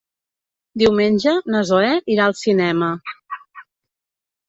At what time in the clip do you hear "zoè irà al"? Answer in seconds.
1.73-2.37